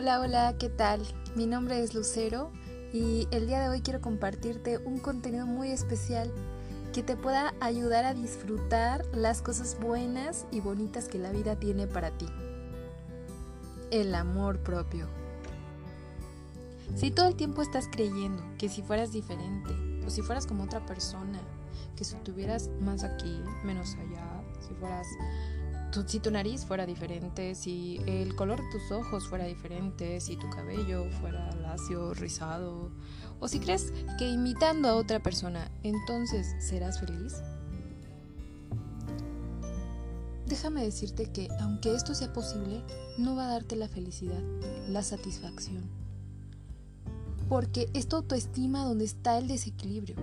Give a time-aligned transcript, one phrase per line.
[0.00, 1.02] Hola, hola, ¿qué tal?
[1.34, 2.52] Mi nombre es Lucero
[2.92, 6.32] y el día de hoy quiero compartirte un contenido muy especial
[6.92, 11.88] que te pueda ayudar a disfrutar las cosas buenas y bonitas que la vida tiene
[11.88, 12.26] para ti.
[13.90, 15.08] El amor propio.
[16.94, 19.74] Si todo el tiempo estás creyendo que si fueras diferente
[20.06, 21.40] o si fueras como otra persona,
[21.96, 25.08] que si tuvieras más aquí, menos allá, si fueras
[26.06, 30.48] si tu nariz fuera diferente, si el color de tus ojos fuera diferente, si tu
[30.50, 32.90] cabello fuera lacio, rizado,
[33.40, 37.42] o si crees que imitando a otra persona, entonces serás feliz.
[40.46, 42.82] Déjame decirte que aunque esto sea posible,
[43.18, 44.42] no va a darte la felicidad,
[44.88, 45.84] la satisfacción.
[47.48, 50.16] Porque es tu autoestima donde está el desequilibrio.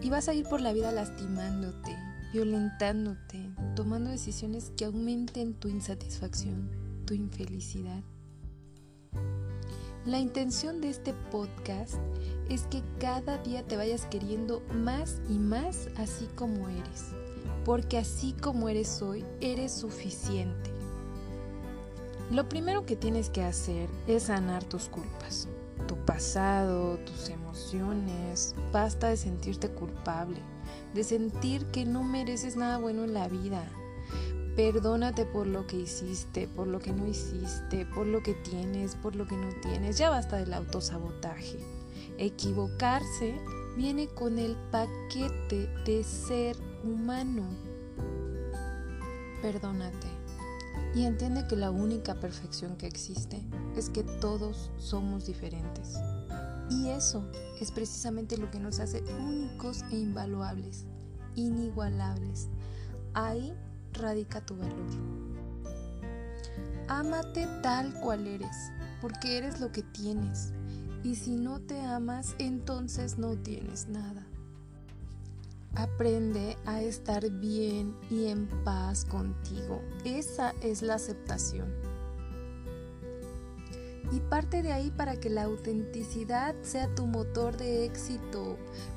[0.00, 1.96] Y vas a ir por la vida lastimándote,
[2.34, 6.68] violentándote, tomando decisiones que aumenten tu insatisfacción,
[7.06, 8.02] tu infelicidad.
[10.04, 11.94] La intención de este podcast
[12.50, 17.12] es que cada día te vayas queriendo más y más así como eres,
[17.64, 20.72] porque así como eres hoy, eres suficiente.
[22.32, 25.46] Lo primero que tienes que hacer es sanar tus culpas,
[25.86, 28.56] tu pasado, tus emociones.
[28.72, 30.53] Basta de sentirte culpable
[30.94, 33.68] de sentir que no mereces nada bueno en la vida.
[34.56, 39.16] Perdónate por lo que hiciste, por lo que no hiciste, por lo que tienes, por
[39.16, 39.98] lo que no tienes.
[39.98, 41.58] Ya basta del autosabotaje.
[42.18, 43.34] Equivocarse
[43.76, 47.42] viene con el paquete de ser humano.
[49.42, 50.06] Perdónate
[50.94, 53.42] y entiende que la única perfección que existe
[53.76, 55.96] es que todos somos diferentes.
[56.70, 57.24] Y eso
[57.60, 60.86] es precisamente lo que nos hace únicos e invaluables,
[61.34, 62.48] inigualables.
[63.12, 63.54] Ahí
[63.92, 64.88] radica tu valor.
[66.88, 68.56] Ámate tal cual eres,
[69.00, 70.52] porque eres lo que tienes.
[71.02, 74.26] Y si no te amas, entonces no tienes nada.
[75.76, 79.82] Aprende a estar bien y en paz contigo.
[80.04, 81.93] Esa es la aceptación.
[84.12, 88.56] Y parte de ahí para que la autenticidad sea tu motor de éxito.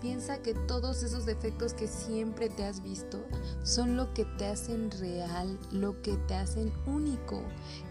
[0.00, 3.24] Piensa que todos esos defectos que siempre te has visto
[3.64, 7.42] son lo que te hacen real, lo que te hacen único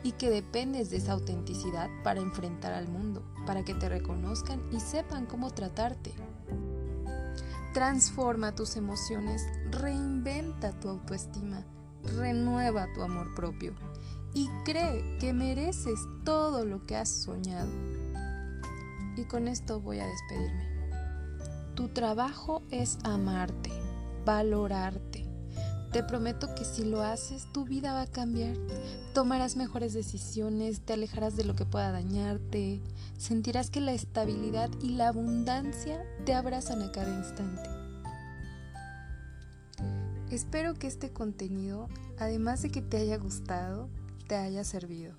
[0.03, 4.79] y que dependes de esa autenticidad para enfrentar al mundo, para que te reconozcan y
[4.79, 6.13] sepan cómo tratarte.
[7.73, 11.65] Transforma tus emociones, reinventa tu autoestima,
[12.15, 13.75] renueva tu amor propio
[14.37, 17.71] y cree que mereces todo lo que has soñado.
[19.15, 20.69] Y con esto voy a despedirme.
[21.73, 23.71] Tu trabajo es amarte,
[24.25, 25.25] valorarte.
[25.91, 28.55] Te prometo que si lo haces, tu vida va a cambiar.
[29.15, 32.79] Tomarás mejores decisiones, te alejarás de lo que pueda dañarte,
[33.17, 37.67] sentirás que la estabilidad y la abundancia te abrazan a cada instante.
[40.29, 41.87] Espero que este contenido,
[42.19, 43.89] además de que te haya gustado,
[44.27, 45.13] te haya servido.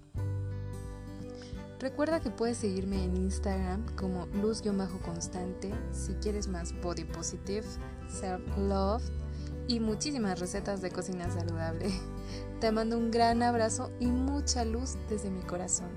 [1.80, 7.64] Recuerda que puedes seguirme en Instagram como luz-constante si quieres más body positive,
[8.08, 9.02] self love
[9.68, 11.90] y muchísimas recetas de cocina saludable.
[12.60, 15.88] Te mando un gran abrazo y mucha luz desde mi corazón.